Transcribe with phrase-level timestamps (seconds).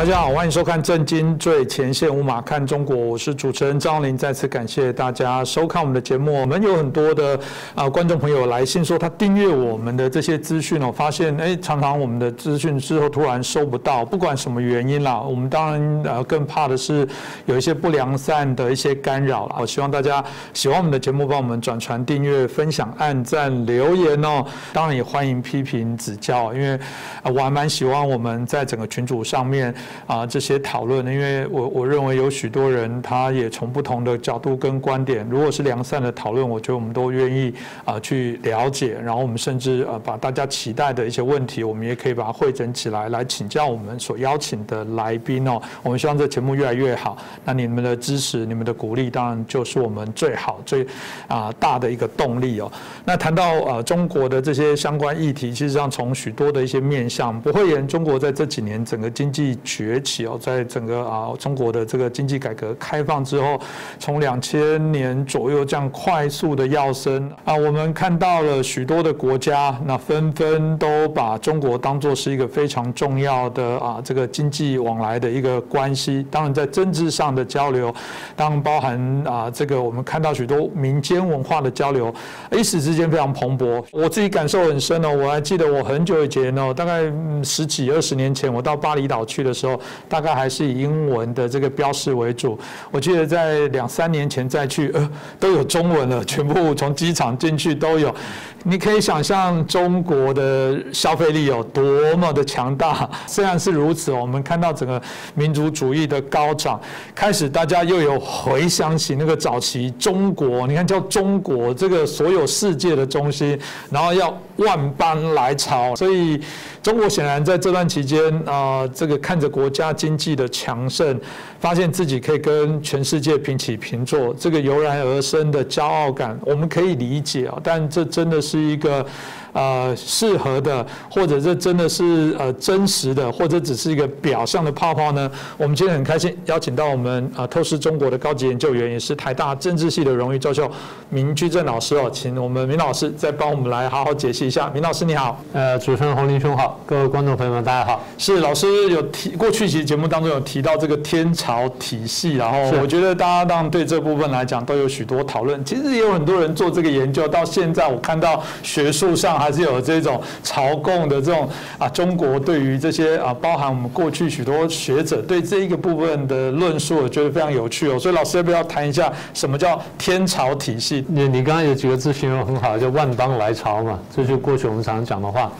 [0.00, 4.16] 大家好，欢迎收看《震惊最前线》，无马看中国，我是主持人张林。
[4.16, 6.40] 再次感谢大家收看我们的节目。
[6.40, 7.38] 我们有很多的
[7.74, 15.20] 啊观众朋友来信说，他订阅我们的这些资讯哦，发现哎，常常我们的资讯之后突然收不到，不管什么原因啦。
[15.20, 17.06] 我们当然呃更怕的是
[17.44, 19.56] 有一些不良善的一些干扰了。
[19.60, 20.24] 我希望大家
[20.54, 24.42] 喜欢我们的节目，帮我们转传、订阅、分享、按赞、留言哦。
[24.72, 26.80] 当然也欢迎批评指教，因为
[27.22, 29.74] 我还蛮喜欢我们在整个群组上面。
[30.06, 37.52] 啊，这些讨论，因为我我认为有许多人，他也从不同的角度跟观点，如果是良善的讨论，我觉得我们都愿意
[37.84, 45.60] 啊去了解，然后我们甚至呃把大家期待的一些问题，我们也可以把它汇整起来，来请教我们所邀请的来宾哦。
[45.82, 50.86] 我们希望这节目越来越好，那你们的支持、你们的鼓励，当然就是我们最好、最
[51.28, 52.70] 啊大的一个动力哦。
[53.04, 59.58] 那谈到呃中国的这些相关议题，其实上从许多的一些面向，不会言中国在这几年整个经济。
[59.80, 63.58] 崛起哦，在整个啊中国的这个经济改革开放之后，
[63.98, 76.26] 从两千年左右这样快速的跃升啊，我们看到了许多的国家，那纷纷都把中国当作是一个非常重要的啊这个经济往来的一个关系。
[76.30, 77.94] 当然，在政治上的交流，
[78.36, 82.14] 当然包含啊这个我们看到许多民间文化的交流，
[82.52, 83.82] 一时之间非常蓬勃。
[83.92, 87.10] 我自己感受很深哦，我还记得我很久以前哦，大概
[87.42, 89.69] 十几二十年前，我到巴厘岛去的时候。
[90.08, 92.58] 大概还是以英文的这个标识为主。
[92.90, 98.14] 我记得在两三年前再去，呃，都有中文了，全部从机场进去都有。
[98.62, 103.08] 你可以想象中国的消费力有多么的强大。
[103.26, 105.00] 虽然是如此，我们看到整个
[105.34, 106.78] 民族主义的高涨，
[107.14, 113.58] 开始大家又有回想起那个早期中国，你看叫中国这个所有世界的中心，
[113.90, 116.38] 然后要万般来朝，所以
[116.82, 121.20] 中国显然在这段期间啊，这个看着国家经济的强盛，
[121.58, 128.60] 发现自己可以跟全世界平起平坐，这个油然而生的骄傲感，我们可以理解啊，但这真的是。
[128.60, 129.04] 一个。
[129.52, 135.30] 呃，适合的，或者这真的是呃真实的，或者只是一个表象的泡泡呢？
[135.56, 140.70] 我们今天很开心邀请到我们呃透视中国的高级研究员，也是台大政治系的荣誉教授
[141.08, 144.70] 明居正老师哦，请我们明老师再帮我们来好好解析一下。
[144.72, 148.00] 明老师你好，呃，主持人洪林兄好，各位观众朋友们大家好。
[148.18, 155.64] 是老师有提过去其实节目当中有提到这个天朝体系，然后我觉得大家当然对这部分来讲都有许多讨论。
[155.64, 159.39] 其实也有很多人做这个研究，到现在我看到学术上。
[159.40, 167.98] 还是有这种朝贡的这种啊，中国对于这些啊，包含我们过去许多学者对这一个部分的论述，我觉得非常有趣哦。
[167.98, 171.04] 所以老师要不要谈一下什么叫天朝体系？
[171.08, 175.50] 你你刚刚有几个字形容很好，叫万邦来朝嘛，这就过去我们常讲的话。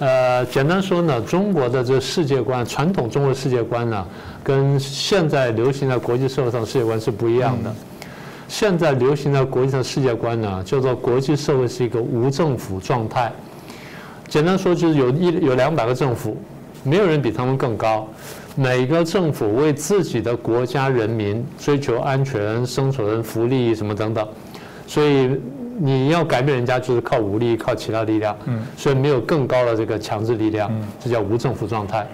[0.00, 4.04] 呃，简单说呢，中国的这世界观，传统中国世界观呢，
[4.42, 7.72] 跟现在流行在国际社会上世界观是不一样的。
[8.48, 13.32] 现在流行的国际上世界观呢，叫做国际社会是一个无政府状态。
[14.28, 16.36] 简单说就是有一有两百个政府，
[16.82, 18.08] 没有人比他们更高。
[18.56, 24.26] 每个政府为自己的国家人民追求安全、生存、福利什么等等，
[24.86, 25.30] 所以
[25.78, 28.36] 你要改变人家就是靠武力、靠其他力量。
[28.44, 32.06] 嗯，所以没有更高的这个强制力量，这叫无政府状态。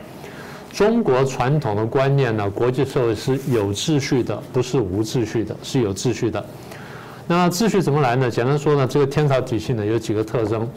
[0.72, 6.44] 中国传统的观念呢，国际社会是有秩序的，不是无秩序的，是有秩序的。
[7.26, 8.30] 那秩序怎么来呢？
[8.30, 10.68] 简单说呢，这个天朝体系呢有几个特征。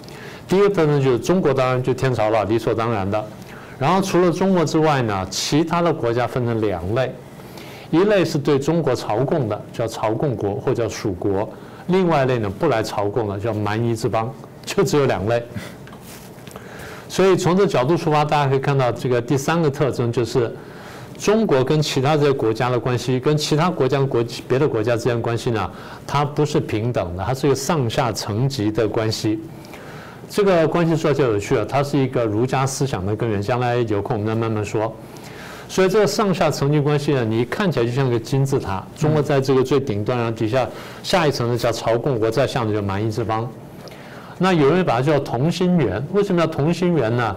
[0.48, 3.24] 第一个特征就是中国当然就天朝了，理所当然的。
[3.80, 7.14] 然后除了中国之外呢，其他的国家分成两类，
[7.92, 11.48] 一类是对中国朝贡的，叫朝贡国或者叫属国；
[11.88, 14.32] 另外一类呢不来朝贡的，叫蛮夷之邦，
[14.66, 15.44] 就只有两类。
[17.14, 20.52] 所以从这角度出发，大家可以看到这个第三个特征就是，
[21.16, 25.70] 中国跟其他这些国家的关系，跟其他国家国别的国家之间关系呢，
[26.08, 29.40] 它不是平等的，它是一个上下层级的关系。
[30.28, 33.40] 这个关系说来就有趣了，它是一个儒家思想的根源。
[33.40, 34.92] 将来有空我们再慢慢说。
[35.70, 40.68] 所以这个上下层级关系呢，你看起来就像个金字塔，中国在这个最顶端，然后底下
[41.04, 43.48] 下一层呢叫朝贡国，再下面就蛮夷之邦。
[44.44, 47.34] 那有人把它叫同心圆，为什么叫同心圆呢？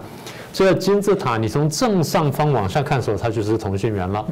[0.51, 4.25] 这个金字塔，你从正上方往下看的时候，它就是同心圆了。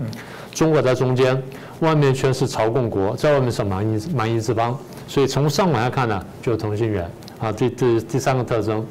[0.54, 1.42] 中国在中间，
[1.80, 4.78] 外面全是朝贡国，在外面是蛮夷蛮夷之邦，
[5.08, 7.10] 所以从上往下看呢，就是同心圆。
[7.40, 8.86] 啊，这这第三个特征。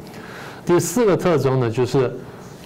[0.64, 2.10] 第四个特征呢，就是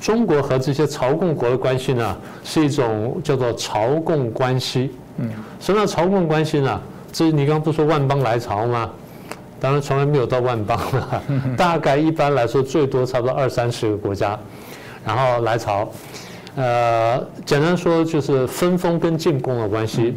[0.01, 4.93] 中国和这些朝贡国的关系呢，是一种叫做朝贡关系。
[5.17, 5.29] 嗯，
[5.59, 6.81] 什么叫朝贡关系呢？
[7.11, 8.89] 这你刚刚不说万邦来朝吗？
[9.61, 11.23] 当然从来没有到万邦了，
[11.57, 14.39] 大概一般来说最多差不多二三十个国家，
[15.05, 15.89] 然后来朝，
[16.57, 20.17] 呃，简单说就是分封跟进贡的关系。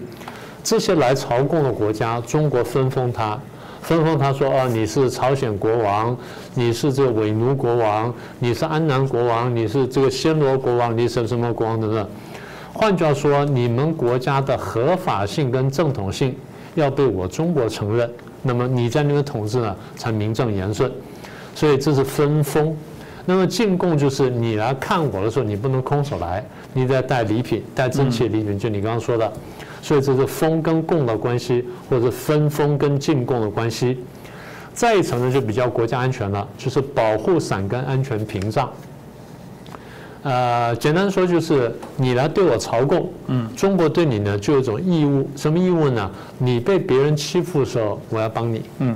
[0.64, 3.36] 这些来朝贡的国家，中国分封他，
[3.82, 6.16] 分封他说啊，你是朝鲜国王，
[6.54, 12.08] 你是这个伪奴国王，你是安南国王，你是这个暹罗国王，你是什么国王等等。
[12.74, 16.36] 换句话说，你们国家的合法性跟正统性
[16.76, 18.08] 要被我中国承认，
[18.44, 20.92] 那么你在那边统治呢才名正言顺。
[21.54, 22.76] 所以这是分封。
[23.26, 26.44] 那么进贡就是你来看我的时候，你不能空手来，
[26.74, 29.32] 你得带礼品，带正气礼品，就你刚刚说的。
[29.82, 34.00] 所以这是封跟贡的关系，或者分封跟进贡的关系。
[34.74, 38.72] 再一层呢，就比较国家安全了，就是保护伞跟安全屏障。
[40.24, 46.12] 呃，简单说就是你来对我朝贡，嗯，中国对你呢就有一种义务，什么义务呢？
[46.38, 48.96] 你被别人欺负的时候，我要帮你，嗯，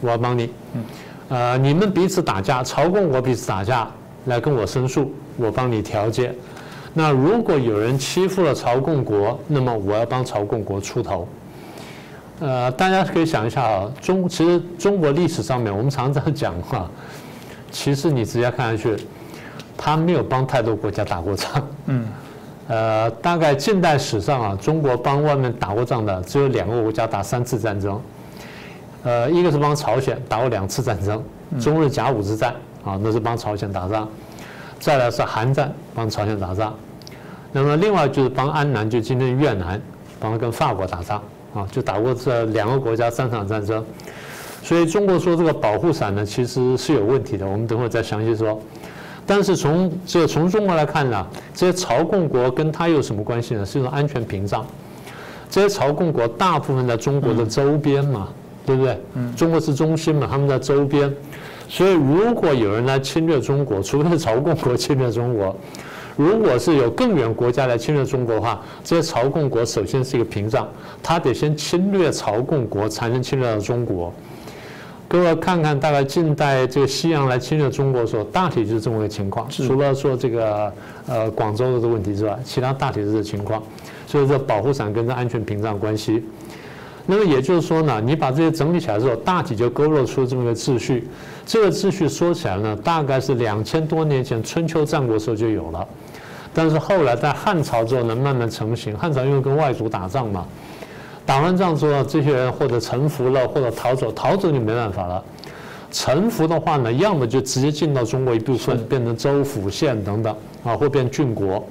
[0.00, 0.84] 我要帮你，嗯，
[1.28, 3.86] 呃，你们彼此打架，朝贡国彼此打架，
[4.24, 6.34] 来跟我申诉，我帮你调解。
[6.94, 11.28] 那如果有人欺负了朝贡国，那么我要帮朝贡国出头。
[12.40, 16.90] 呃，大家可以想一下啊，中其实中国历史上面，我们常常讲话，
[17.70, 18.96] 其实你直接看下去，
[19.76, 21.68] 他没有帮太多国家打过仗。
[21.86, 22.08] 嗯。
[22.68, 28.00] 呃，大概近代史上啊，中国帮外面打过仗的只有两个国家打三次战争。
[29.02, 31.22] 呃，一个是帮朝鲜打过两次战争，
[31.60, 32.54] 中日甲午之战
[32.84, 34.08] 啊，那是帮朝鲜打仗。
[34.78, 36.72] 再来是韩战帮朝鲜打仗，
[37.50, 39.78] 那么另外就是帮安南，就今天越南
[40.20, 41.20] 帮跟法国打仗
[41.52, 43.84] 啊，就打过这两个国家三场战争。
[44.62, 47.44] 所以中国说这个保护伞呢，其实是有问题的。
[47.44, 48.58] 我们等会再详细说。
[49.26, 53.64] 但是从这从中国来看呢，这些朝贡国跟它有什么关系呢？
[53.64, 54.66] 是一种安全屏障。
[55.48, 58.28] 这些朝贡国大部分在中国的周边嘛，
[58.64, 58.98] 对不对？
[59.14, 59.34] 嗯。
[59.36, 61.12] 中国是中心嘛，他们在周边。
[61.68, 65.56] 所以，如果有人来侵略中国，除非是朝贡国侵略中国，
[66.16, 70.68] 如果是有更远国家来侵略中国的话，这些朝贡国首先是一个屏障，
[71.02, 74.12] 他得先侵略朝贡国，才能侵略到中国。
[75.12, 79.46] 各位看看，大概近代这个西洋来侵略中国的时候，大体就是这么个情况。
[79.50, 80.72] 除了说这个
[81.06, 83.62] 呃广州的这个问题之外，其他大体是这情况。
[84.06, 86.24] 所以说，保护伞跟这安全屏障关系。
[87.04, 91.06] 那么也就是说呢，你把这些整理起来之后，大体就勾勒出这么个秩序。
[91.44, 95.86] 这个秩序说起来呢，大概是两千多年前春秋战国时候就有了，
[96.54, 98.96] 但是后来在汉朝之后呢，慢慢成型。
[98.96, 100.46] 汉朝因为跟外族打仗嘛，
[101.24, 105.22] 打完仗之后，这些人或者臣服了，或者逃走，逃走就没办法了。
[105.90, 110.34] 臣服的话呢，要么就直接进到中国一部分，变成州府县等等
[110.64, 111.62] 啊，或变郡国；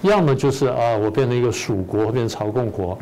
[0.00, 2.98] 要么就是啊，我变成一个蜀国，变成朝贡国。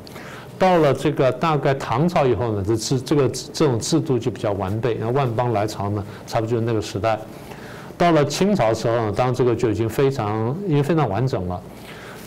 [0.59, 4.95] 到了这个大概唐朝以后呢，这制这个这种制度就比较完备。
[4.95, 7.19] 然后万邦来朝呢，差不多就是那个时代。
[7.97, 11.63] 到了清朝时候呢，当然这个就已经非常因为非常完整了。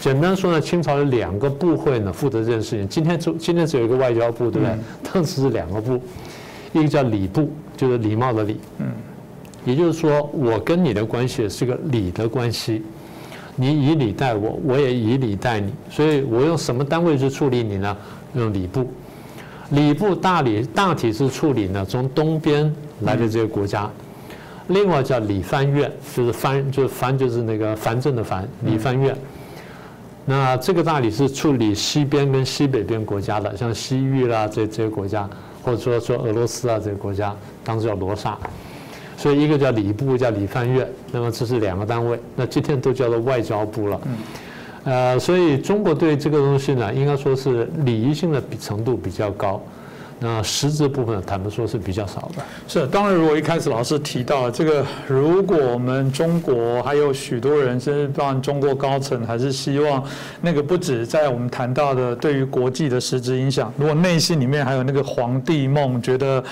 [0.01, 2.89] 简单说呢，清朝有两个部会呢负责这件事情。
[2.89, 4.75] 今天就今天只有一个外交部，对不对？
[5.13, 6.01] 当时是两个部，
[6.74, 8.59] 一个叫礼部，就是礼貌的礼。
[8.80, 8.88] 嗯。
[9.63, 12.81] 也就是说，我跟你的关系是个礼的关系。
[13.56, 17.96] 你以礼待我，我也以礼待你，所以我用什么单位去处理你呢？
[18.34, 18.89] 用礼部。
[19.70, 23.88] 礼部大礼大体是处理呢，从东边来的这些国家。
[24.70, 29.15] 另外叫礼藩院，就是藩就是藩就是那个藩镇的藩，礼藩院。
[30.25, 35.30] 那这个大理是处理西边跟西北边国家的，像西域啦这这些国家，
[35.63, 38.38] 或者说说俄罗斯啊这些国家，当时叫罗刹。
[39.18, 44.01] 所以一个叫礼部，叫礼藩院，那么这是两个单位，那今天都叫做外交部了。
[44.84, 49.62] 呃，所以中国对这个东西呢，应该说是礼仪性的程度比较高。
[50.24, 52.44] 那实质部分坦白说是比较少的。
[52.68, 60.04] 是，当然，如果一开始老师提到这个，如果我们中国还有许多人，甚至包含中国高层，还是希望
[60.40, 66.44] 那个不止在我们谈到的对于国际的实质影响，如果内心里面还有那个皇帝梦，觉得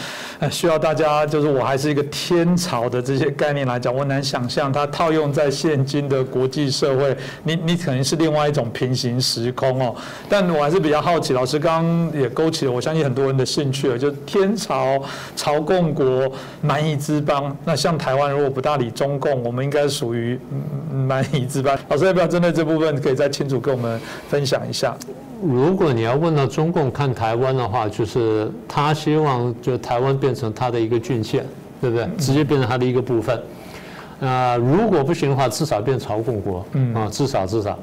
[0.50, 9.96] 需要大家就是我还是一个天朝的这些概念来讲，我难想象它套用在现今的国际社会，你 你可能是另外一种平行时空哦。
[10.28, 13.46] 但我还是比较好奇，老师刚刚也勾起了，我相信很多人的。
[13.60, 14.98] 进去了，就天朝
[15.36, 17.54] 朝贡国蛮夷之邦。
[17.66, 20.39] 那像台湾，如果不大理中共，我们应该属于
[20.94, 21.78] 蛮夷之邦。
[21.89, 24.00] 老师要不要针对这部分，可以再清楚跟我们
[24.30, 24.96] 分享一下？
[25.44, 31.46] 如果你要问到中共看台湾的话，就是他希望就台湾变成他的一个郡县，
[31.82, 32.08] 对不对？
[32.18, 33.42] 直接变成他的一个部分。
[34.22, 36.66] 啊，如果不行的话，至少变朝贡国。
[36.72, 37.78] 嗯啊，至少至少。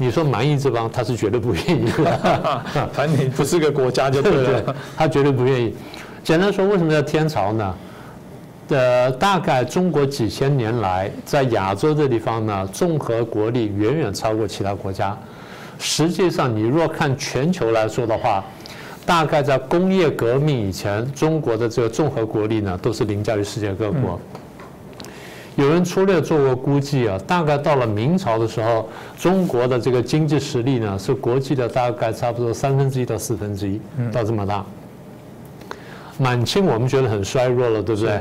[0.00, 2.64] 你说蛮夷之邦，他是绝对不愿意的。
[2.90, 5.74] 反正你不是个国家就对了， 他绝对不愿意。
[6.24, 7.74] 简单说，为什么叫天朝呢？
[8.68, 15.14] 呃，大概中国几千年来在亚洲这地方呢，综合国力远远超过其他国家。
[15.78, 18.44] 实际上，你若看全球来说的话，
[19.04, 24.18] 大概在工业革命以前，中国的这个综合国力呢，都是凌驾于世界各国。
[25.56, 28.88] 有人粗略做过估计啊，大概到了明朝的时候，
[29.18, 33.80] 中国的这个经济实力呢，是国际的大概差不多三分之一到四分之一，
[34.12, 34.64] 到这么大。
[36.18, 38.20] 满清我们觉得很衰弱了，对不对？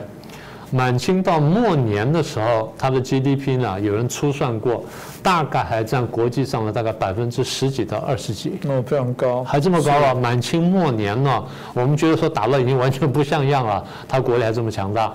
[0.71, 4.83] 满清到末年的时候，它的 GDP 呢，有人粗算过，
[5.23, 8.59] 大概还占国际上的大概百分之十几到二十几。
[8.67, 10.13] 哦，非常高，还这么高啊！
[10.13, 11.43] 满清末年呢，
[11.73, 15.11] 我们觉得说打了已经完全不像样了，它国力还这么强大。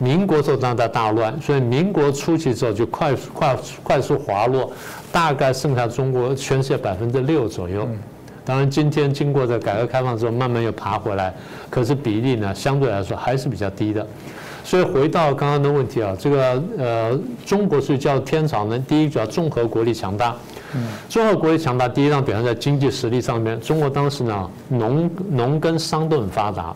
[0.00, 4.72] 民国时候当在大乱，所以民国初期之后就快速快快速滑落，
[5.12, 7.86] 大概剩下中国全世界百分之六左右。
[8.42, 11.32] 当然，今天经过这改革开放之后，慢慢又爬回来，
[11.68, 14.04] 可是比例呢，相对来说还是比较低的。
[14.64, 20.34] 所以回到刚刚的问题啊，这个呃，中国是叫天朝呢，第一叫综合国力强大。
[20.74, 20.86] 嗯。
[21.08, 23.60] 综合国力强大，第一让表现在经济实力上面。
[23.60, 26.74] 中国当时呢，农农跟商都很发达，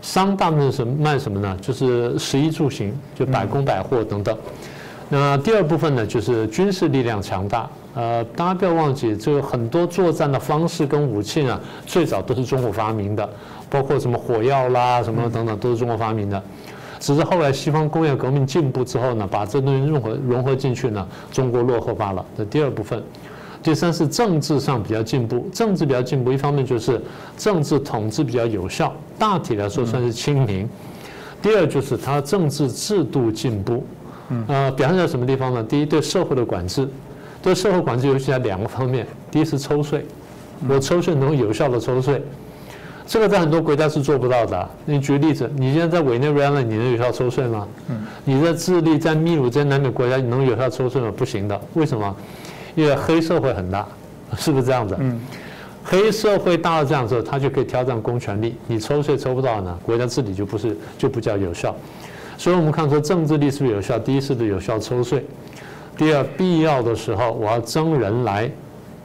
[0.00, 1.56] 商大部分是卖什么呢？
[1.60, 4.36] 就是食衣住行，就百工百货等等。
[5.08, 7.68] 那第二部分呢，就是军事力量强大。
[7.94, 13.28] 呃，大家不要忘记，这个很多作战的方式跟武器呢，最早都是中国发明的，
[13.68, 16.40] 包括什么火药啦，什么等等，都是中国发明的。
[17.00, 22.24] 只是后来西方工业革命进步之后呢，把这东西融合融合进去呢，中国落后罢了。
[22.36, 23.02] 这第二部分，
[23.62, 27.00] 第三是政治上比较进步，政治比较进步，一方面就是
[27.36, 30.68] 政治统治比较有效，大体来说算是清明。
[31.42, 33.84] 第二就是它政治制度进步，
[34.46, 35.62] 呃，表现在什么地方呢？
[35.62, 36.88] 第一，对社会的管制，
[37.42, 40.04] 对社会管制尤其在两个方面，第一是抽税，
[40.68, 42.22] 我抽税能有效的抽税。
[43.06, 44.68] 这个在很多国家是做不到的。
[44.84, 47.66] 你举个例子，你现在在委内瑞拉，你能有效抽税吗？
[47.88, 47.96] 嗯。
[48.24, 51.10] 你在智利、在秘鲁这些南美国家，你能有效抽税吗？
[51.16, 51.58] 不行的。
[51.74, 52.14] 为什么？
[52.78, 53.84] 因为黑社会很大，
[54.36, 54.96] 是不是这样子？
[55.00, 55.20] 嗯。
[55.84, 58.54] 黑社会大到这样子，他就可以挑战公权力。
[58.68, 61.74] 你抽税抽不到呢，国家治理就不是就不叫有效。
[62.36, 63.98] 所以我们看说政治力是不是有效？
[63.98, 65.26] 第一是不是有效抽税？
[65.96, 68.48] 第二，必要的时候我要征人来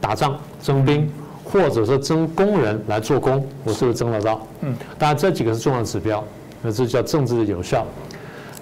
[0.00, 1.10] 打仗，征兵。
[1.42, 4.46] 或者说征工人来做工，我是不是征得到？
[4.62, 6.24] 嗯，当然这几个是重要指标，
[6.62, 7.86] 那这叫政治的有效。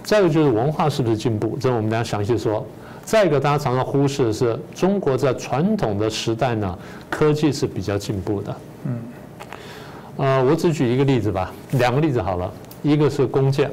[0.03, 1.57] 再一个就是文化是不是进步？
[1.61, 2.67] 这我们等下详细说。
[3.05, 6.79] 再一个大家常常忽视的是，中国在传统的时代呢，
[7.11, 8.57] 科技是比较进步的。
[8.85, 8.99] 嗯，
[10.17, 12.51] 呃，我只举一个例子吧，两个例子好了。
[12.83, 13.71] 一个是弓箭，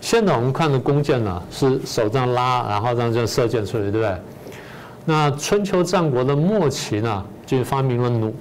[0.00, 4.16] 现在我们看的弓箭呢，是手这样拉，然后这样射箭出去，对不对？
[5.04, 8.32] 那春秋战国的末期呢，就发明了弩。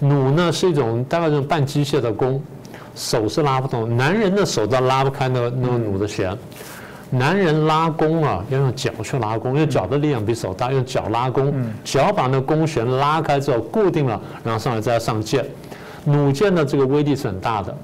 [0.00, 2.42] 弩呢是一种大概这种半机械的弓，
[2.94, 6.36] 手是拉不动，男人的手都拉不开那个那个弩的弦。
[7.16, 11.54] 男人拉弓啊，要用脚去拉弓，因为脚的力量比手大，用脚拉弓，
[11.84, 15.44] 脚把那弓弦拉开之后固定了，然后上来再上箭。
[16.04, 17.74] 弩箭的这个威力是很大的。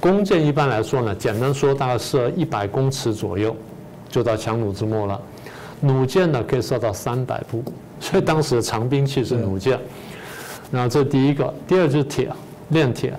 [0.00, 3.56] 弓箭一般来说呢，简单说大概射一百公尺左右，
[4.08, 5.20] 就到强弩之末了。
[5.80, 7.64] 弩箭呢可以射到三百步，
[7.98, 9.78] 所以当时的长兵器是弩箭。
[10.70, 12.30] 然后这第一个，第二就是铁，
[12.68, 13.12] 炼铁，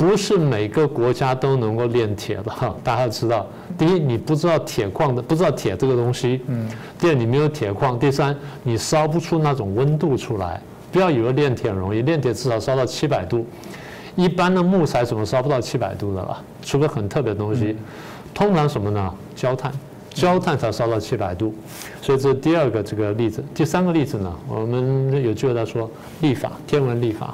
[0.00, 2.74] 不是每个国家都能够炼铁的哈。
[2.82, 6.66] 大家要知道，第一你不知道铁矿的，不知道铁这个东西，嗯。
[6.98, 10.58] 第二你没有铁矿，第三你烧不出那种温度出来。
[10.90, 13.44] 不要以为炼铁容易，炼铁至少烧到七百度，
[14.16, 16.42] 一般的木材怎么烧不到七百度的了？
[16.62, 17.76] 除非很特别的东西，
[18.32, 19.14] 通常什么呢？
[19.36, 19.70] 焦炭。
[20.12, 21.54] 焦炭才烧到七百度，
[22.02, 23.44] 所以这是第二个这个例子。
[23.54, 25.88] 第三个例子呢，我们有机会再说
[26.20, 27.32] 立法，天文立法。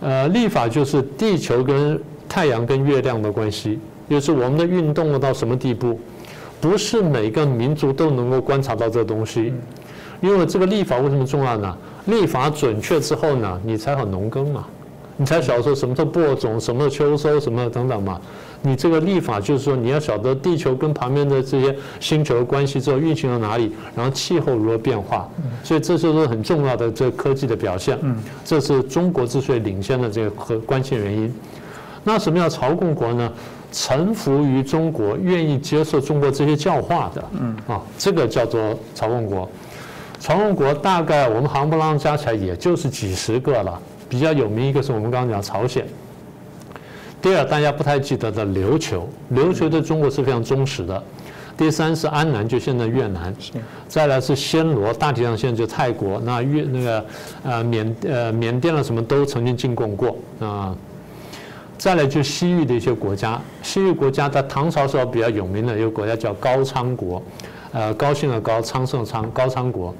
[0.00, 3.78] 呃，历法就是地球跟太阳跟月亮的关系，
[4.08, 5.98] 就是我们的运动到什么地步，
[6.60, 9.52] 不是每个民族都能够观察到这东西。
[10.20, 11.76] 因为这个历法为什么重要呢？
[12.06, 14.66] 历法准确之后呢，你才好农耕嘛，
[15.20, 18.20] 你才晓得说什么时候播种，什么时候秋收，什么等等嘛。
[18.62, 25.28] 你这个历法就是说，你要晓得地球跟旁边的这些星球的关系之后运行到哪里，然后气候如何变化，
[25.62, 27.98] 所以这就是很重要的这科技的表现。
[28.44, 31.34] 这是中国之所以领先的这个和关键原因。
[32.04, 33.30] 那什么叫朝贡国呢？
[33.70, 37.22] 臣服于中国，愿意接受中国这些教化的。
[37.66, 39.48] 啊，这个叫做朝贡国。
[40.18, 43.78] 朝贡国大概我们行不啷加起来也就是几十个了。
[44.08, 45.86] 比较有名一个是我们刚刚讲朝鲜。
[47.20, 51.02] 第二，大家不太记得的琉球，琉球对中国是非常忠实的。
[51.56, 53.34] 第三是安南，就现在越南。
[53.88, 56.20] 再来是暹罗，大体上现在就泰国。
[56.24, 57.04] 那越那个
[57.42, 60.76] 呃缅呃缅甸了什么都曾经进贡过啊。
[61.76, 67.20] 再来就西域的一些国家，西域国家在唐朝时候比较有名的一个国家叫高昌国，
[67.72, 69.92] 呃，高兴的高，昌盛昌，高昌国。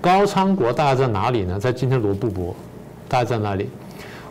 [0.00, 1.58] 高昌国大概在哪里呢？
[1.58, 2.54] 在今天罗布泊，
[3.08, 3.68] 待在那里？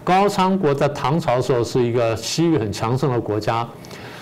[0.04, 3.68] 高昌国在唐朝的时候是一个西域很强盛的国家，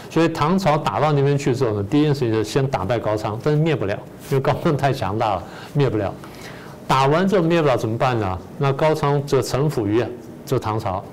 [0.10, 3.94] 所以唐朝打到那边去之后呢，第一件事情是先打败高昌，但是灭不了，
[4.30, 5.44] 因为高昌太强大了，
[5.74, 6.14] 灭不了。
[6.88, 8.40] 打完之后灭不了怎么办呢？
[8.58, 10.04] 那高昌就臣服于
[10.46, 11.04] 这唐朝，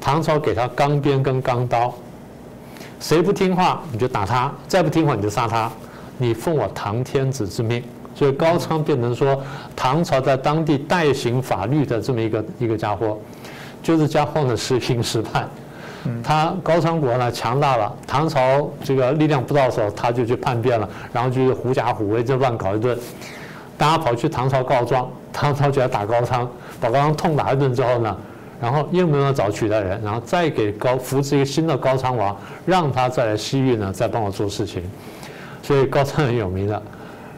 [0.00, 1.94] 唐朝给他钢鞭跟钢刀，
[2.98, 5.70] 谁不听话你就打他，再不听话你就杀他，
[6.18, 7.82] 你奉我唐天子之命。
[8.14, 9.40] 所以高昌变成说
[9.74, 13.18] 唐朝在当地代行法律的这么一个一个家伙，
[13.82, 15.48] 就是家伙呢时行时判，
[16.22, 22.98] 他高昌国呢强大了，唐朝这个力量不到手，他就去叛变了，然后就是狐假虎威，就乱搞一顿，
[23.78, 26.50] 大家跑去唐朝告状，唐朝就要打高昌，
[26.80, 28.16] 把高昌痛打一顿之后呢，
[28.60, 32.36] 然后又没有找取代人，然后再给高扶持一个新的高昌王，
[32.66, 34.82] 让他再来西域呢再帮我做事情，
[35.62, 36.82] 所以高昌很有名的。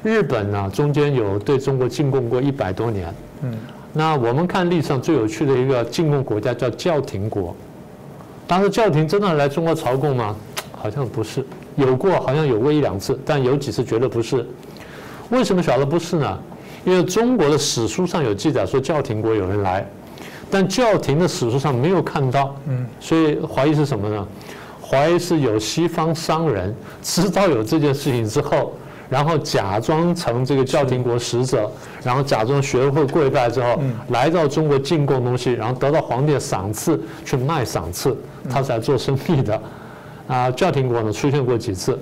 [0.02, 3.14] 日本呢，中间有对中国进贡过一百多年。
[3.42, 3.56] 嗯，
[3.92, 7.54] 那我们看历史上最有趣的一个进贡国家叫教廷国。
[8.46, 10.34] 当时教廷真的来中国朝贡吗？
[10.74, 11.44] 好像不是，
[11.76, 14.44] 有过，好像有过一两次，但有几次绝对不是。
[15.30, 16.38] 为什么晓得不是呢？
[16.84, 19.86] 因为中国的史书上有记载说教廷国有人来，
[20.50, 22.56] 但教廷的史书上没有看到。
[22.66, 24.26] 嗯，所以怀疑是什么呢？
[24.84, 28.72] 怀疑是有西方商人知道有这件事情之后。
[29.12, 31.70] 然后假装成这个教廷国使者，
[32.02, 33.78] 然后假装学会跪拜之后，
[34.08, 38.16] 来到中国进贡东西，然后得到皇帝的赏赐，去卖赏赐，
[38.48, 39.60] 他是来做生意的。
[40.26, 41.98] 啊，教廷国呢出现过几次。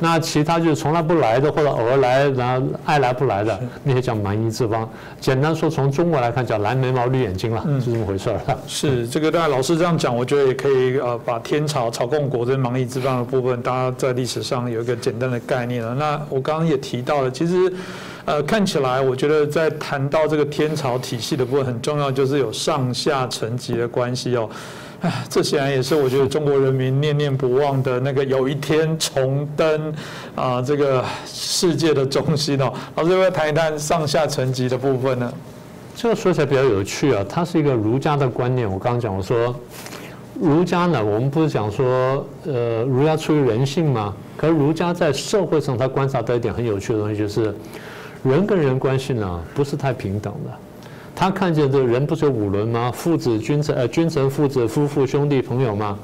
[0.00, 4.88] 那其他就是从来不来的，或者偶尔来，然后爱来不来的，那些叫蛮夷之邦。
[5.20, 8.40] 简单说，从中国来看，叫蓝眉毛绿眼睛了，是这么回事儿。
[8.68, 15.94] 是这个，大家老师这样讲，我觉得也可以呃，把天朝朝贡国这蛮夷之邦的部分，大家在历史上有一个简单的概念了。
[15.94, 17.72] 那我刚刚也提到了，其实
[18.24, 24.48] 呃，看起来我觉得在谈到这个天朝体系的部分，很重要就是有上下层级的关系哦。
[25.00, 29.94] 哎，这显然也是我觉得中国人民念念不忘的那个有一天重登
[30.34, 32.72] 啊这个世界的中心哦。
[32.96, 35.32] 老师要不要谈一谈上下层级的部分呢？
[35.94, 38.68] 这个说起来比较有趣啊，它是一个儒家的观念。
[38.68, 39.54] 我刚刚讲我说，
[40.40, 44.12] 儒家呢，我们不是讲说呃儒家出于人性吗？
[44.36, 47.54] 可是儒家在社会上他观察到一点很有趣的东西，就是
[48.24, 50.50] 人跟人关系呢不是太平等的。
[51.18, 52.92] 他看见这个人不是有五伦吗？
[52.94, 55.98] 父子、君臣、呃，君臣、父子、夫妇、兄弟、朋友吗？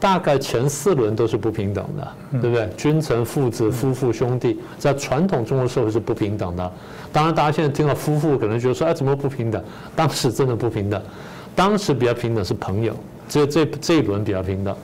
[0.00, 2.66] 大概前四轮都是不平等的，对不对？
[2.74, 6.72] 君臣、父子、夫妇、兄弟，在传统中国社会是不平等的。
[7.12, 9.62] 当然，大家现在听到夫妇，可能觉得说，哎，怎么不平等？
[9.94, 10.98] 当时真的不平等。
[11.54, 12.96] 当时比较平等是朋友，
[13.28, 14.74] 只有这这一轮比较平等。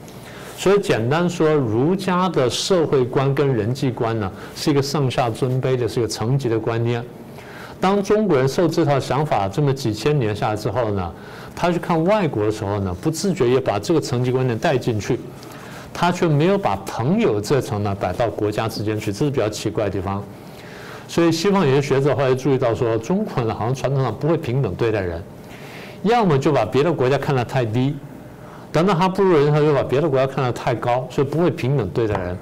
[0.55, 7.03] 所以，简单说，儒家的社会观跟人际观呢，是一个上下尊卑的，是一个层级的观念。
[7.79, 11.13] 当中国人受这套想法这么几千年下来之后呢，
[11.55, 15.19] 他去看外国的时候呢，不自觉也把这个层级观念带进去，
[15.93, 20.23] 他却没有把朋友这层呢摆到国家之间去，这是比较奇怪的地方。
[21.07, 25.23] 所以西方有些学者后来注意到说，中国人好像传统上不会平等对待人，
[26.03, 27.95] 要么就把别的国家看得太低，
[28.71, 32.37] 等到他不如人，他就把别的国家看得太高，所以不会平等对待人。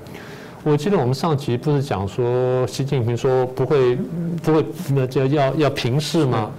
[0.66, 3.96] 我记得我们上集不是讲说习近平说不会
[4.42, 6.50] 不会那叫要要平视吗？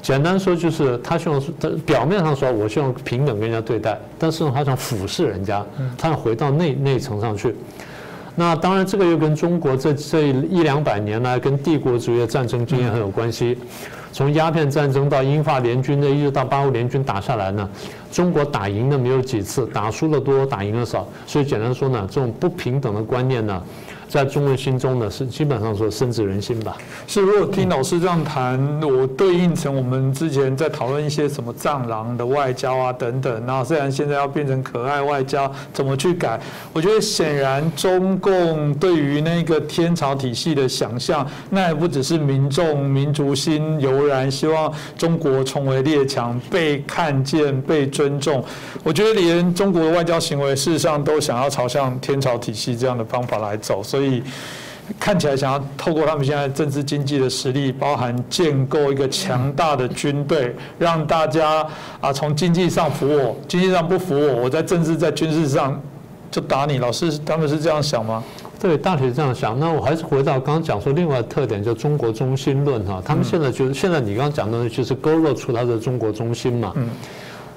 [0.00, 5.62] 简单说就是他希望他表面上说我希望平等跟人家对待，但是他想俯视人家，
[5.98, 7.54] 他想回到内内层上去。
[8.34, 13.58] 那当然这个又跟中国这这一两百年来跟帝国主义的战争经验很有关系。
[14.12, 17.68] 从鸦片战争到英法联军的，一直到八国联军打下来呢，
[18.10, 21.06] 中国打赢的没有几次，打输的多，打赢的少。
[21.26, 23.62] 所以简单说呢，这种不平等的观念呢。
[24.10, 26.76] 在中国心中呢，是基本上说深植人心吧。
[27.06, 33.46] 是，如果听老师这样谈，我对应成我们之前在讨论一些什么藏狼的外交啊等等。
[33.46, 36.40] 那虽然现在要变成可爱外交，怎么去改？
[36.72, 48.44] 我觉得显然中共对于那个天朝体系的想象，那也不只是民众民族心油然，希望中国成为列强，被看见、被尊重。
[48.82, 53.80] 我觉得连中国的外交行为，事实上都想要朝向天朝体系这样的方法来走。
[53.84, 53.99] 所以。
[54.00, 54.22] 所以
[54.98, 61.66] 看起来想要透过他们现在政治经济的实力，包含建构一个强大的军队，让大家
[62.00, 65.78] 啊从经济上服我，经济上不服我，我在政治在军事上
[66.30, 66.78] 就打你。
[66.78, 68.24] 老师他们是这样想吗？
[68.58, 69.58] 对，大体是这样想。
[69.60, 73.02] 那我还是回到刚刚讲说另外特点，叫中国中心论哈。
[73.04, 76.72] 他们现在就是现在你刚刚讲的，就是勾勒出它的中国中心嘛。
[76.74, 76.88] 嗯。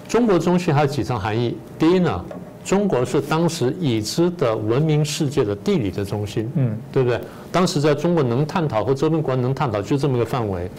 [0.09, 1.57] 中国中心还有几层含义。
[1.79, 2.23] 第一呢，
[2.63, 7.19] 中国是当时已知的文明世界的地理的中心，嗯，对不对？
[7.51, 10.69] 当时在中国能探讨和周边国家能探讨就这么一个范围，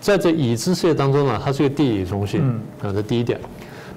[0.00, 2.40] 在这已知世界当中呢，它是一个地理中心，
[2.82, 3.38] 啊，这第一点。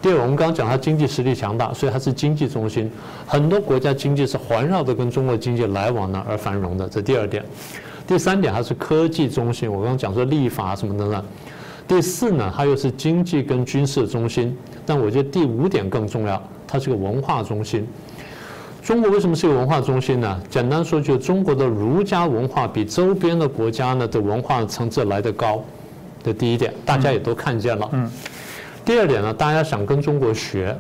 [0.02, 2.91] 第二，我们刚刚讲它经济实力强大，所以它是经济中心，
[3.26, 7.43] 很多国家经济是环绕着跟中国经济来往的而繁荣的，这第二点。
[8.06, 11.24] 第三点，它是科技中心，我刚刚讲说立法什么的呢。
[11.88, 17.88] 第四呢，它又是经济跟军事中心，但我觉得第五点更重要，它是个文化中心。
[18.82, 20.41] 中国为什么是个文化中心呢？
[20.50, 25.63] 简单说，就中国的儒家文化比周边的国家呢的文化层次来得高，
[26.24, 27.89] 这第一点，大家也都看见了。
[27.93, 28.12] 嗯。
[28.86, 30.76] 第二点呢，大家想跟中国学，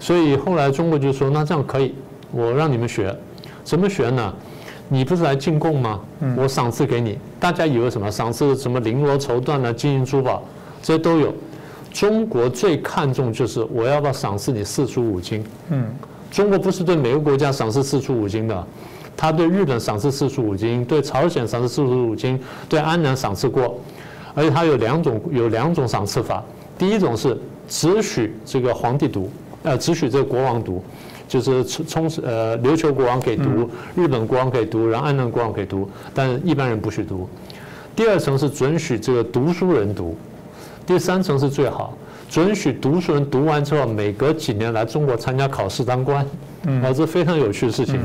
[0.00, 1.94] 所以后来中国就说：“那这样可以，
[2.32, 3.16] 我让你们学，
[3.62, 4.34] 怎么学呢？
[4.88, 6.00] 你不是来进贡吗？
[6.36, 7.18] 我赏赐给你。
[7.38, 8.10] 大家以为什么？
[8.10, 9.72] 赏赐什么绫罗绸缎啊？
[9.72, 10.42] 金银珠宝，
[10.82, 11.32] 这些都有。
[11.92, 15.42] 中国最看重就是我要不要赏赐你四书五经？
[15.70, 15.86] 嗯，
[16.30, 18.66] 中国不是对每个国家赏赐四书五经的，
[19.16, 23.80] 他对日本赏赐四书五经，对朝鲜赏赐四书五经，对安南赏赐过，
[24.34, 26.42] 而且他有两种有两种赏赐法。”
[26.78, 29.30] 第一种是只许这个皇帝读，
[29.64, 30.84] 呃，只许这个国王读，
[31.28, 37.28] 就是充充呃琉球国王可以读，日本国王可以读，然后安南国王可以读，但一般人不许读。
[37.94, 40.16] 第二层是准许这个读书人读，
[40.86, 41.96] 第三层是最好，
[42.28, 46.24] 准许读书人读完之后，每隔几年来中国参加考试当官，
[46.82, 48.00] 啊，这非常有趣的事情。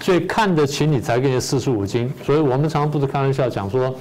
[0.00, 3.94] 所以看得起你才给你四书五经，所以我们常常不是开玩笑讲说。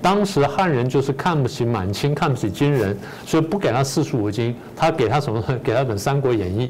[0.00, 5.40] 当时汉人就是看不起满清，看不起金人，所以不给他四书五经，他给他什么？
[5.62, 6.66] 给他本《三国演义》，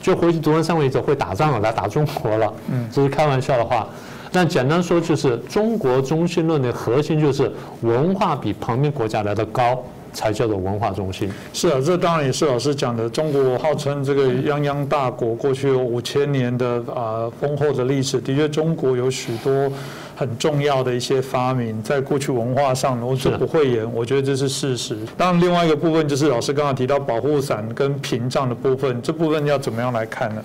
[0.00, 2.52] 就回去读完《三国演义》会打仗了，来打中国了。
[2.70, 3.86] 嗯，这是开玩笑的话。
[4.30, 7.50] 但简单说，就是中国中心论的核心就是
[7.82, 9.82] 文化比旁边国家来的高。
[10.10, 11.30] 才叫做文化中心。
[11.52, 13.08] 是啊，这当然也是老师讲的。
[13.10, 18.18] 中国号称这个泱泱大国，过去有五千年的啊丰厚的历史。
[18.18, 19.70] 的确，中国有许多
[20.18, 24.98] 很重要的一些发明，在过去文化上，我是不会言，我觉得这是事实。
[25.16, 30.42] 当然，另外一个部分就是老师刚刚提到保护伞跟屏障的部分，这部分要怎么样来看呢？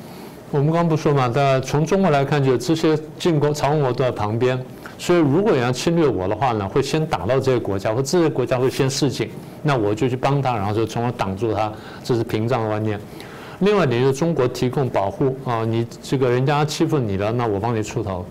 [0.52, 4.64] 我们刚刚不说嘛，在从中国来看，就这些进攻朝鲜国都在旁边。
[5.00, 9.28] 所以，如果你要侵略我的话呢，会先打到这些国家，或这些国家会先示警，
[9.64, 13.00] 那我就去帮他，然后就从而挡住他，这是屏障的观念。
[13.62, 18.24] 另外一点就是中国提供保护啊，你这个人家欺负你了，那我帮你出头。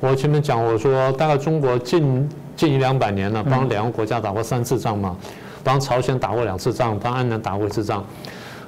[0.00, 5.16] 我前面讲，我说大概中国近近一两百年了，帮两个国家打过三次仗嘛，
[5.64, 8.04] 帮朝鲜打过两次仗，帮安南打过一次仗。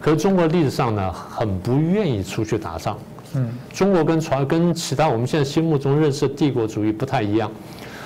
[0.01, 2.99] 可是中国历史上呢，很不愿意出去打仗。
[3.35, 7.49] 嗯，中国跟传跟其他我们现在心目中认识的帝国主义不太一样，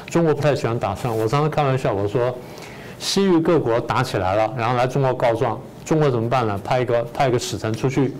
[0.06, 1.16] 中国不太喜欢打仗。
[1.16, 2.36] 我常常开玩笑，我说
[2.98, 6.60] 西域各国打起来了，然后来中国告状，中国怎么办呢？
[6.62, 8.12] 派一个派一个使臣出去，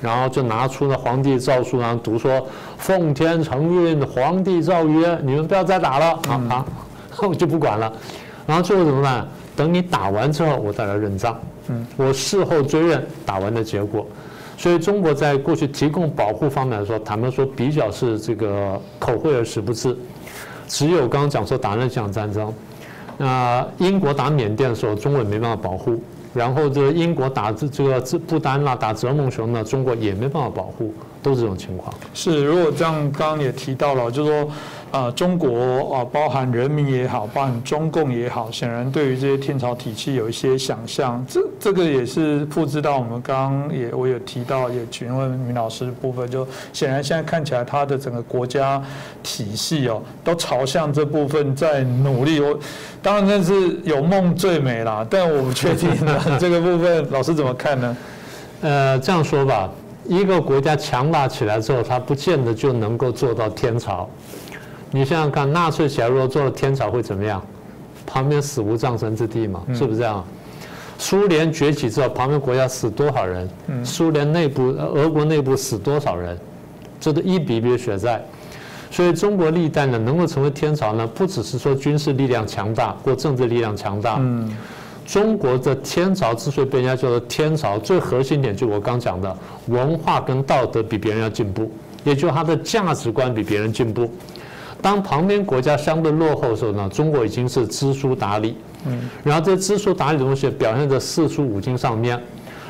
[0.00, 2.46] 然后就拿出了皇帝诏书，然后读说
[2.78, 6.64] ：“奉天承运，皇帝诏曰，你们不要再打了。”啊啊，
[7.20, 7.92] 我就不管了。
[8.46, 9.26] 然后最后怎么办？
[9.56, 11.38] 等你打完之后，我再来认账。
[11.68, 14.06] 嗯，我事后追认打完的结果。
[14.56, 19.96] 所以中国在过去提供保护方面来说，坦白说比较是这个口惠而实不至。
[20.66, 22.52] 只有刚刚讲说打那场战争，
[23.16, 25.92] 那英国打缅甸的时候，中国也没办法保护；
[26.38, 31.92] 然后这英国打这这个不丹啦，打泽蒙雄呢，中国也没办法保护，都是这种情况。
[32.14, 34.48] 是，如果这样，刚刚也提到了，就是说。
[34.90, 41.22] 啊，中国啊，包含人民也好，包含中共也好，显然对于这些天朝体系有一些想象。
[41.28, 48.82] 这这个也是复制到我们刚刚也我有提到，也询问明老师的部分，就显然现在看起来，他的整个国家
[49.22, 52.40] 体系哦，都朝向这部分在努力。
[52.40, 52.58] 我
[53.02, 56.18] 当然那是有梦最美啦，但我不确定呢。
[56.40, 57.96] 这个部分老师怎么看呢？
[58.62, 59.70] 呃，这样说吧，
[60.06, 64.08] 一个国家强大起来之后，它不见得就能够做到天朝。
[64.90, 67.42] 你想想看，纳粹起来如果做了天朝会怎么样？
[68.06, 70.24] 旁边死无葬身之地嘛，是不是这样？
[70.96, 73.48] 苏联崛起之后，旁边国家死多少人？
[73.84, 76.38] 苏联内部、俄国内部死多少人？
[76.98, 78.24] 这都一笔一笔血债。
[78.90, 84.18] 所以中国历代呢，能够成为天朝呢，不只是说军事力量强大或政治力量强大。
[85.06, 91.70] 中国的天朝之所以被人家叫做天朝，最核心点就我刚讲的，文化跟道德比别人要进步，
[92.04, 94.10] 也就他的价值观比别人进步。
[94.80, 98.56] 当旁边国家相对落后的时候呢，中国已经是知书达理。
[98.86, 102.20] 嗯，然后这知书达理的东西表现在四书五经上面。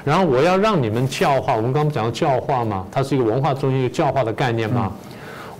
[0.04, 4.90] 然后我要让你们教化，我们刚刚讲到教化嘛，它是一个文化中心一个教化的概念嘛。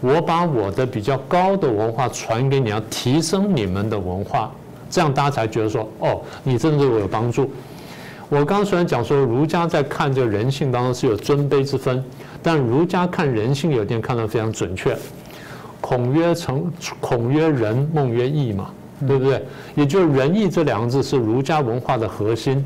[0.00, 4.50] 我把我的比较高的文化传给你，要提升你们的文化，
[4.88, 7.50] 这样大家才觉得说，哦，你真的对我有帮助。
[8.30, 12.02] 我刚虽然讲说儒家在看这个人性当中是有尊卑之分，
[12.42, 14.96] 但儒家看人性有点看得非常准确。
[15.88, 16.70] 孔曰成，
[17.00, 18.68] 孔曰仁，孟曰义嘛，
[19.06, 19.42] 对不对？
[19.74, 22.62] 也就是仁义这两个字是儒家文化的核心。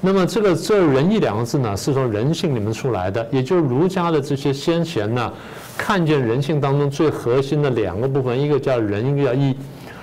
[0.00, 5.30] 那么这个这仁义两个字呢，是从人性里面出来的，也就是儒家的这些先贤呢，
[5.76, 9.54] 看见人性当中最核心的两个部分，一个叫仁，一个叫义，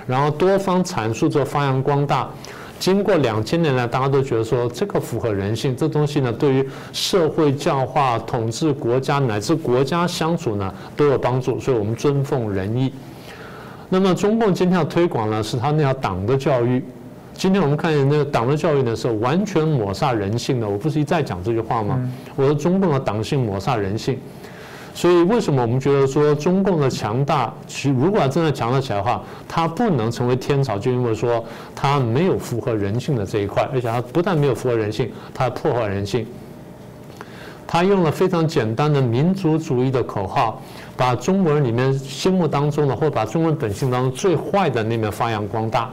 [0.06, 2.30] 然后多方阐述之后发扬光大。
[2.78, 12.92] 经过两千年来，大家都觉得说这个符合人性，这东西呢，对于社会教化、统治国家乃至国家相处呢都有帮助，所以我们尊奉仁义。
[13.88, 16.82] 那么中共今天要推广呢，是他那条党的教育。
[17.32, 20.68] 今天我们看见那个党的教育呢，是完全抹杀人性的。
[20.68, 21.98] 我不是一再讲这句话吗？
[22.36, 24.18] 我说中共的党性抹杀人性。
[24.96, 36.24] 所以，为什么我们觉得说中共的强大，其如果真的强大起来的话，它不能成为天朝，就因为说它没有符合人性的这一块，而且它不但没有符合人性，它还破坏人性。
[37.66, 40.62] 它用了非常简单的民族主义的口号，
[40.96, 45.90] 把中国人里面心目当中的，或把中国人本性当中最坏的那面发扬光大。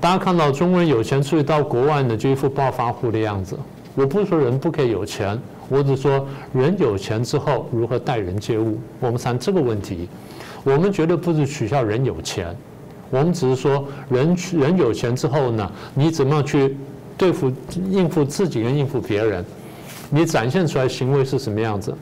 [0.00, 3.58] 大家看到中国人有钱出去到国外呢，就一副暴发户的样子。
[3.94, 5.38] 我不是说人不可以有钱。
[5.68, 10.08] 我只说人有钱之后如何待人接物，我们谈这个问题。
[10.64, 12.54] 我们绝对不是取笑人有钱，
[13.10, 16.76] 我们只是说人人有钱之后呢，你怎么样去
[17.16, 17.50] 对付
[17.90, 19.44] 应付自己跟应付别人，
[20.10, 21.94] 你展现出来行为是什么样子？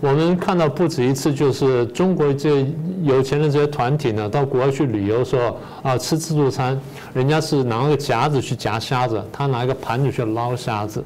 [0.00, 2.66] 我们看到不止一次，就是中国这
[3.02, 6.78] 有钱的这些团体呢，到国外去旅游的时候啊，吃自助餐，
[7.14, 11.02] 人家是拿个夹子去夹虾子，他拿一个盘子去捞虾子。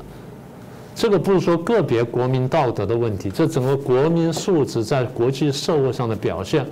[0.94, 6.66] 这个不是说个别国民道德的问题，这整个国民素质在国际社会上的表现。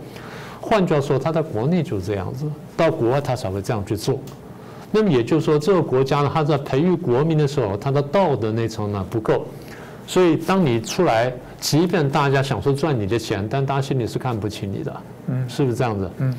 [0.60, 2.44] 换句话说，他在国内就是这样子，
[2.76, 4.18] 到国外他才会这样去做。
[4.90, 9.46] 那么也就是说，这个国家呢，他在培育国民的时候，他的道德那层呢不够。
[10.06, 16.10] 所以，当你出来，即便大家想说赚你的钱，但大家心里是看不起你的，嗯，是不是这样子？
[16.18, 16.34] 嗯，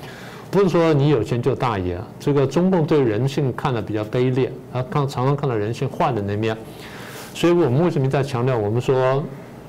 [0.49, 1.99] 不是说你有钱就大爷。
[2.19, 6.57] 这个中共对人性看的比较卑劣，啊，看常常看到人性坏的那面。
[7.33, 8.57] 所以我们为什么在强调？
[8.57, 9.23] 我们说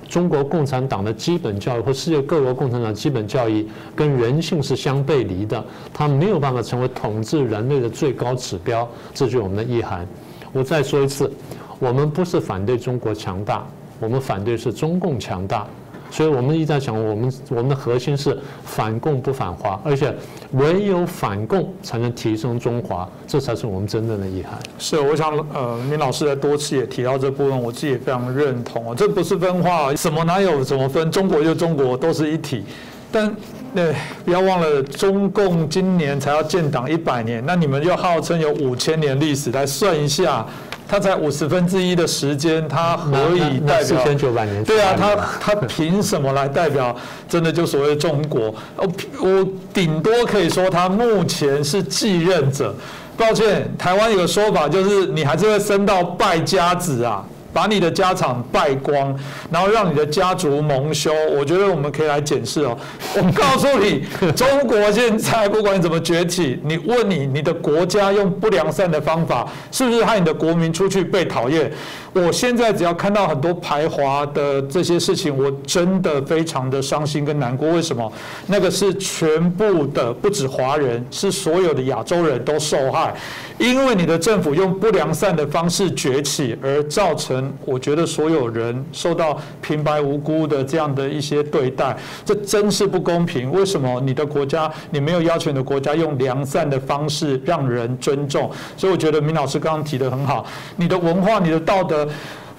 [0.09, 8.88] 中国共产党的基本教育和世界各国共产党基本教育跟人性是相背离的，它没有办法成为统治人类的最高指标。
[9.14, 10.07] 这就是我们的意涵。
[10.53, 11.31] 我再说一次，
[11.79, 13.64] 我们不是反对中国强大，
[14.01, 15.64] 我们反对是中共强大。
[16.11, 20.14] 所以我们一直在讲，我们我们的核心是反共不反华，而且
[20.53, 24.59] 唯有反共才能提升中华，这才是我们真正的遗憾。
[24.79, 32.64] 是，我想呃，明老师在多次也提到这部分，我自己也非常认同哦，这不是分化，什么哪有怎么分，中国就中国，都是一体。
[33.12, 33.35] 但
[33.73, 33.92] 那，
[34.25, 40.46] 不要忘了，中共今年才要建党一百年，那你们又号称有五千年历史，来算一下。
[40.90, 43.83] 他才五十分之一的时间，他何以代表？
[43.85, 44.64] 四千九百年。
[44.64, 46.94] 对啊，他他凭什么来代表？
[47.29, 48.53] 真的就所谓中国？
[48.74, 52.74] 我我顶多可以说他目前是继任者。
[53.16, 57.24] 抱歉，台湾有个说法就是你还是会升到败家子啊。
[57.52, 59.16] 把你的家产败光，
[59.50, 62.76] 然后让你的家族蒙羞，我觉得我们可以来检视哦。
[63.16, 71.70] 我告诉你，中国现在不管怎么崛起，你问你你的国家用不良善的方法，是不是害你的国民出去被讨厌？
[72.12, 77.70] 我现在只要看到很多排华的这些事情，我真的非常的伤心跟难过。
[77.70, 78.12] 为什么？
[78.48, 83.14] 那个是全部的，不止华人，是所有的亚洲人都受害，
[83.58, 93.50] 因为你的政府用不良善的方式崛起，而造成我觉得所有人受到平白无辜的这样的一些对待，这真是不公平。
[93.53, 98.50] 为什么你的国家，你没有要求你的国家用良善的方式让人尊重？
[98.76, 100.44] 所以我觉得明老师刚刚提的很好，
[100.76, 102.09] 你的文化，你的道德。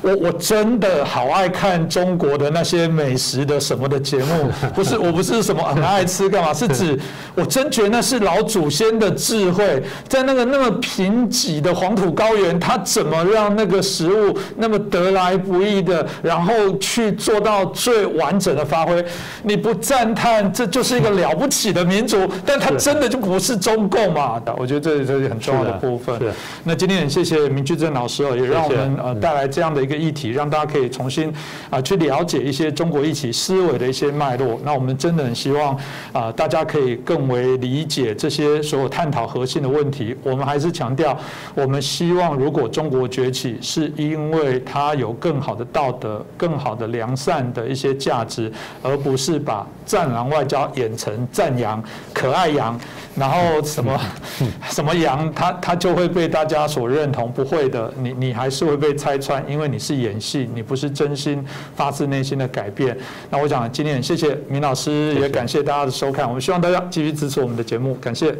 [0.01, 6.99] 我我真的好爱看中国的那些美食的什么的节目， 不是我不是什么很爱吃干嘛，是指
[7.35, 19.03] 我真觉得那是老祖先的智慧，在那个那么贫瘠的黄土高原，他怎么让那个食物那么得来不易的，然后去做到最完整的发挥？
[19.43, 24.41] 你不赞叹，这就是一个了不起的民族， 但他真的就不是中共嘛？
[24.57, 26.19] 我觉得这这是很重要的部分。
[26.63, 29.97] 那今天很谢谢明居正老师哦，也让我们呃带来这样的一个。
[29.97, 31.29] 个议题，让大家可以重新
[31.69, 34.57] 啊去了解一些中国一起思维的一些脉络。
[34.63, 35.77] 那我们真的很希望
[36.13, 40.15] 啊大家可以更为理解这些所有探讨核心的问题。
[40.23, 41.17] 我们还是强调，
[41.53, 48.49] 我们希望如果中国崛起，是因为它有更好的道德、更好的良善的一些价值，
[48.81, 52.79] 而不是把战狼外交演成赞扬可爱羊，
[53.13, 53.99] 然后什么
[54.71, 57.29] 什么羊，它它就会被大家所认同。
[57.29, 61.43] 不会的，你你还是会被拆穿，因为你是演戏，你不是真心
[61.75, 62.95] 发自内心的改变。
[63.31, 66.27] 那我想今天很谢谢明老师，也感谢大家的收看。
[66.27, 68.35] 我们希望大家继续支持我们的节目，感谢。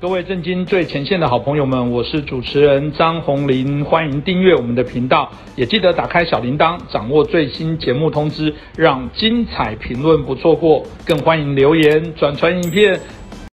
[0.00, 10.84] 各位震惊最前线的好朋友们，我是主持人张宏林，欢迎订阅我们的频道，也记得打开小铃铛，掌握最新节目通知，让精彩评论不错过。
[11.06, 13.00] 更欢迎留言、转传影片、